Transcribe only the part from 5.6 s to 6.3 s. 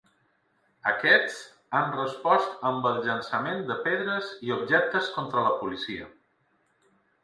policia.